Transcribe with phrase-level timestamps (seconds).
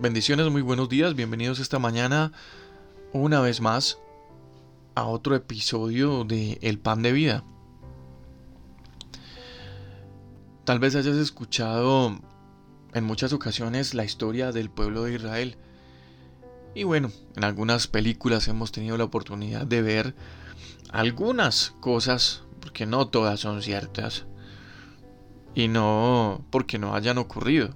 [0.00, 2.30] Bendiciones, muy buenos días, bienvenidos esta mañana
[3.12, 3.98] una vez más
[4.94, 7.42] a otro episodio de El Pan de Vida.
[10.62, 12.16] Tal vez hayas escuchado
[12.94, 15.56] en muchas ocasiones la historia del pueblo de Israel.
[16.76, 20.14] Y bueno, en algunas películas hemos tenido la oportunidad de ver
[20.90, 24.26] algunas cosas, porque no todas son ciertas.
[25.56, 27.74] Y no porque no hayan ocurrido,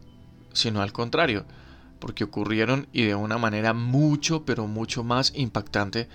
[0.53, 1.47] sino al contrario,
[2.03, 6.09] porque ocurrieron y de una manera mucho, pero mucho más impactante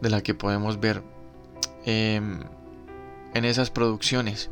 [0.00, 1.02] de la que podemos ver
[1.84, 2.40] em,
[3.34, 4.48] en esas producciones.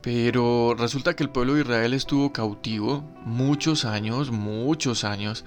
[0.00, 5.44] Pero resulta que el pueblo de Israel estuvo cautivo muchos años, muchos años,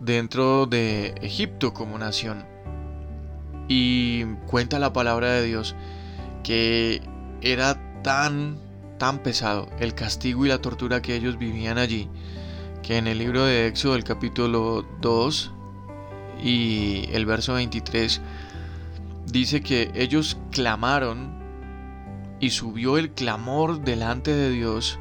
[0.00, 2.44] dentro de Egipto como nación.
[3.68, 5.76] Y cuenta la palabra de Dios
[6.42, 7.02] que
[7.40, 8.58] era tan,
[8.98, 12.08] tan pesado el castigo y la tortura que ellos vivían allí,
[12.82, 15.52] que en el libro de Éxodo, el capítulo 2
[16.42, 18.20] y el verso 23,
[19.26, 21.36] dice que ellos clamaron
[22.40, 24.98] y subió el clamor delante de Dios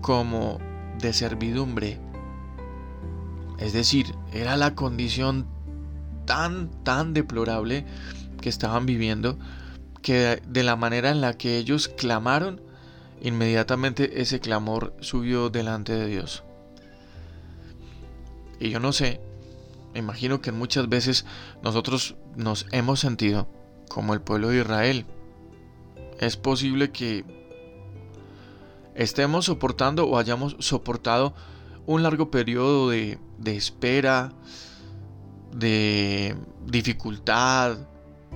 [0.00, 0.58] como
[1.00, 1.98] de servidumbre.
[3.58, 5.46] Es decir, era la condición
[6.26, 7.86] tan, tan deplorable
[8.40, 9.38] que estaban viviendo
[10.02, 12.60] que de la manera en la que ellos clamaron,
[13.20, 16.44] inmediatamente ese clamor subió delante de Dios.
[18.58, 19.20] Y yo no sé,
[19.94, 21.26] imagino que muchas veces
[21.62, 23.48] nosotros nos hemos sentido
[23.88, 25.06] como el pueblo de Israel,
[26.18, 27.24] es posible que
[28.94, 31.34] estemos soportando o hayamos soportado
[31.86, 34.32] un largo periodo de, espera,
[35.52, 36.36] de
[36.66, 37.76] dificultad,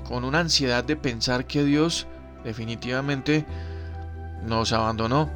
[0.04, 2.06] con una ansiedad de pensar que Dios
[2.44, 3.44] definitivamente
[4.44, 5.30] nos abandonó.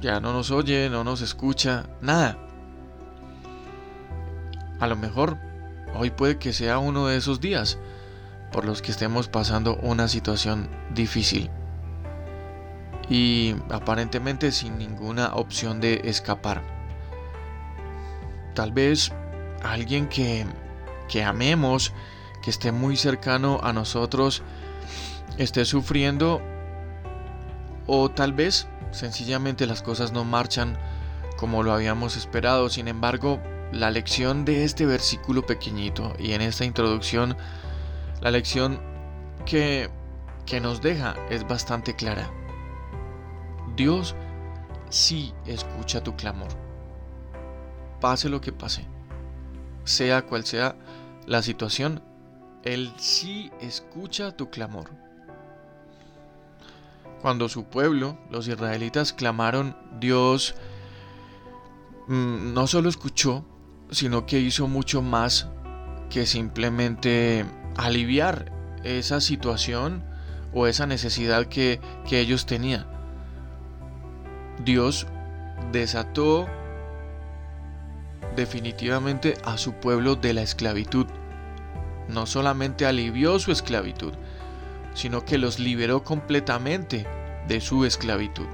[0.00, 2.38] Ya no nos oye, no nos escucha, nada.
[4.78, 5.38] A lo mejor
[5.94, 7.78] hoy puede que sea uno de esos días
[8.52, 11.50] por los que estemos pasando una situación difícil
[13.08, 16.62] y aparentemente sin ninguna opción de escapar.
[18.54, 19.12] Tal vez
[19.62, 20.46] alguien que,
[21.08, 21.92] que amemos,
[22.42, 24.42] que esté muy cercano a nosotros,
[25.38, 26.42] esté sufriendo
[27.86, 30.78] o tal vez sencillamente las cosas no marchan
[31.36, 32.68] como lo habíamos esperado.
[32.68, 33.40] Sin embargo,
[33.72, 37.36] la lección de este versículo pequeñito y en esta introducción
[38.20, 38.80] la lección
[39.44, 39.90] que,
[40.46, 42.30] que nos deja es bastante clara.
[43.76, 44.14] Dios
[44.88, 46.48] sí escucha tu clamor.
[48.00, 48.86] Pase lo que pase,
[49.84, 50.76] sea cual sea
[51.26, 52.02] la situación,
[52.62, 54.90] Él sí escucha tu clamor.
[57.20, 60.54] Cuando su pueblo, los israelitas, clamaron, Dios
[62.08, 63.44] mm, no solo escuchó,
[63.90, 65.48] sino que hizo mucho más
[66.10, 67.44] que simplemente
[67.76, 68.52] aliviar
[68.84, 70.04] esa situación
[70.52, 72.86] o esa necesidad que, que ellos tenían.
[74.64, 75.06] Dios
[75.72, 76.46] desató
[78.36, 81.06] definitivamente a su pueblo de la esclavitud.
[82.08, 84.12] No solamente alivió su esclavitud,
[84.96, 87.06] sino que los liberó completamente
[87.46, 88.46] de su esclavitud.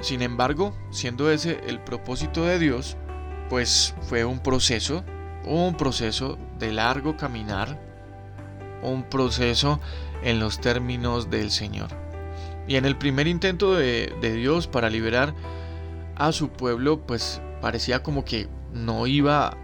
[0.00, 2.98] Sin embargo, siendo ese el propósito de Dios,
[3.48, 5.02] pues fue un proceso
[5.46, 7.78] un proceso de largo caminar,
[8.82, 9.80] un proceso
[10.22, 11.88] en los términos del Señor.
[12.66, 15.34] Y en el primer intento de, Dios para liberar
[16.16, 19.56] a su pueblo, pues parecía como que no iba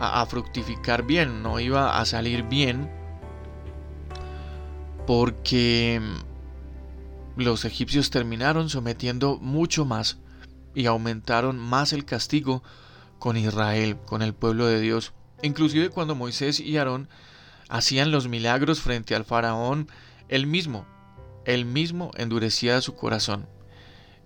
[0.00, 2.90] a, fructificar bien, no iba a salir bien,
[5.06, 6.00] porque
[7.36, 10.18] los egipcios terminaron sometiendo mucho más
[10.74, 12.62] y aumentaron más el castigo
[13.18, 15.12] con Israel, con el pueblo de Dios.
[15.42, 17.08] Inclusive cuando Moisés y Aarón
[17.68, 19.88] hacían los milagros frente al faraón,
[20.28, 20.86] él mismo,
[21.44, 23.46] él mismo endurecía su corazón.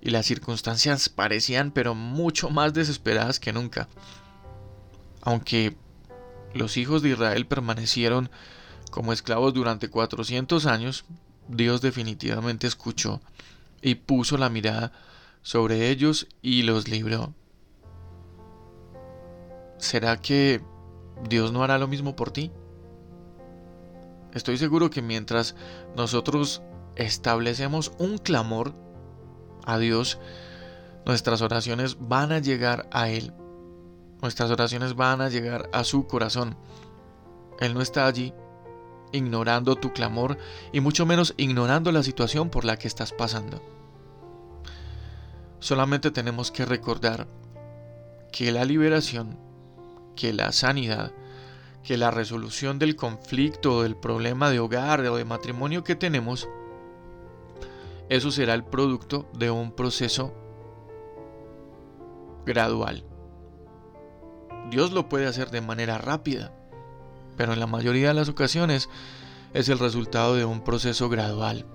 [0.00, 3.88] Y las circunstancias parecían pero mucho más desesperadas que nunca.
[5.24, 5.76] Aunque
[6.52, 8.30] los hijos de Israel permanecieron
[8.90, 11.04] como esclavos durante 400 años,
[11.48, 13.20] Dios definitivamente escuchó
[13.82, 14.92] y puso la mirada
[15.42, 17.34] sobre ellos y los libró.
[19.78, 20.62] ¿Será que
[21.28, 22.50] Dios no hará lo mismo por ti.
[24.32, 25.54] Estoy seguro que mientras
[25.96, 26.62] nosotros
[26.96, 28.74] establecemos un clamor
[29.64, 30.18] a Dios,
[31.06, 33.32] nuestras oraciones van a llegar a Él.
[34.24, 36.56] Nuestras oraciones van a llegar a su corazón.
[37.60, 38.32] Él no está allí
[39.12, 40.38] ignorando tu clamor
[40.72, 43.60] y mucho menos ignorando la situación por la que estás pasando.
[45.58, 47.26] Solamente tenemos que recordar
[48.32, 49.38] que la liberación,
[50.16, 51.12] que la sanidad,
[51.82, 56.48] que la resolución del conflicto, del problema de hogar o de matrimonio que tenemos,
[58.08, 60.32] eso será el producto de un proceso
[62.46, 63.04] gradual.
[64.70, 66.52] Dios lo puede hacer de manera rápida,
[67.36, 68.88] pero en la mayoría de las ocasiones
[69.52, 71.66] es el resultado de un proceso gradual.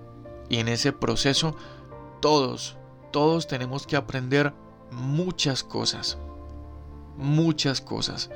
[0.49, 1.55] Y en ese proceso
[2.21, 2.77] todos,
[3.11, 4.53] todos tenemos que aprender
[4.91, 6.17] muchas cosas.
[7.17, 8.29] Muchas cosas.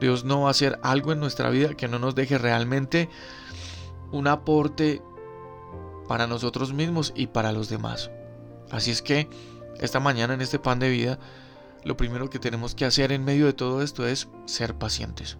[0.00, 3.08] Dios no va a hacer algo en nuestra vida que no nos deje realmente
[4.10, 5.02] un aporte
[6.08, 8.10] para nosotros mismos y para los demás.
[8.70, 9.28] Así es que
[9.78, 11.18] esta mañana en este pan de vida,
[11.84, 15.36] lo primero que tenemos que hacer en medio de todo esto es ser pacientes.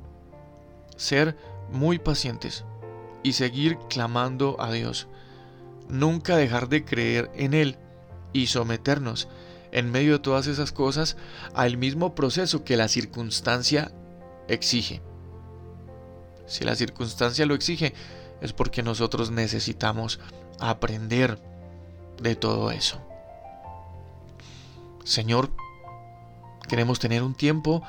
[0.97, 1.37] Ser
[1.73, 2.65] muy pacientes
[3.23, 5.09] y seguir clamando a Dios.
[5.89, 7.79] Nunca dejar de creer en Él
[8.33, 9.29] y someternos
[9.73, 11.17] en medio de todas esas cosas
[11.55, 13.91] al mismo proceso que la circunstancia
[14.47, 15.03] exige.
[16.47, 17.95] Si la circunstancia lo exige,
[18.41, 20.21] es porque nosotros necesitamos
[20.61, 21.41] aprender
[22.21, 23.01] de todo eso.
[25.05, 25.51] Señor,
[26.69, 27.83] queremos tener un tiempo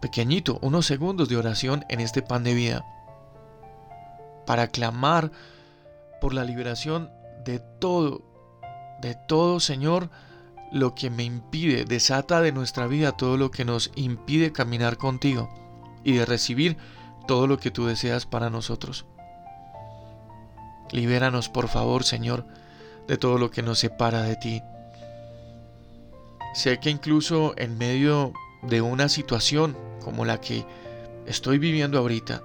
[0.00, 2.84] pequeñito, unos segundos de oración en este pan de vida,
[4.46, 5.30] para clamar
[6.20, 7.10] por la liberación
[7.44, 8.22] de todo,
[9.00, 10.10] de todo, Señor,
[10.72, 15.48] lo que me impide, desata de nuestra vida todo lo que nos impide caminar contigo
[16.04, 16.76] y de recibir
[17.26, 19.06] todo lo que tú deseas para nosotros.
[20.90, 22.46] Libéranos, por favor, Señor,
[23.06, 24.62] de todo lo que nos separa de ti.
[26.54, 30.64] Sé que incluso en medio de una situación como la que
[31.26, 32.42] estoy viviendo ahorita,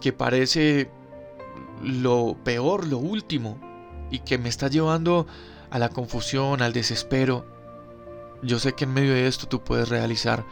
[0.00, 0.90] que parece
[1.82, 3.58] lo peor, lo último,
[4.10, 5.26] y que me está llevando
[5.70, 7.44] a la confusión, al desespero,
[8.42, 10.44] yo sé que en medio de esto tú puedes realizar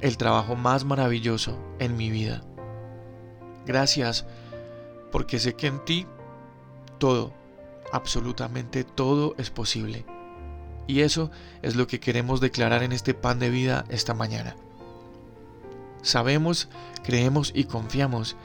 [0.00, 2.42] el trabajo más maravilloso en mi vida.
[3.66, 4.26] Gracias
[5.12, 6.06] porque sé que en ti
[6.98, 7.32] todo,
[7.92, 10.04] absolutamente todo es posible.
[10.86, 11.30] Y eso
[11.62, 14.56] es lo que queremos declarar en este pan de vida esta mañana.
[16.02, 16.68] Sabemos,
[17.02, 18.36] creemos y confiamos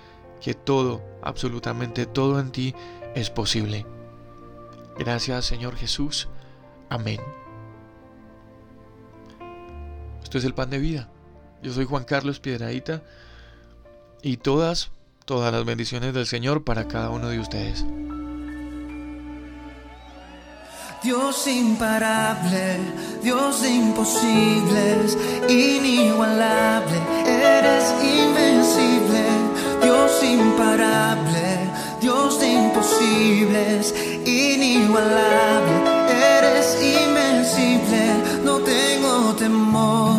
[0.41, 2.75] que todo, absolutamente todo en ti
[3.15, 3.85] es posible.
[4.97, 6.29] Gracias Señor Jesús.
[6.89, 7.19] Amén.
[10.23, 11.09] Esto es el pan de vida.
[11.61, 13.03] Yo soy Juan Carlos Piedradita
[14.21, 14.91] y todas
[15.29, 17.85] todas las bendiciones del Señor para cada uno de ustedes.
[21.01, 22.77] Dios imparable,
[23.23, 25.17] Dios de imposibles,
[25.47, 29.23] inigualable, eres invencible,
[29.81, 35.71] Dios imparable, Dios de imposibles, inigualable,
[36.09, 40.18] eres invencible, no tengo temor.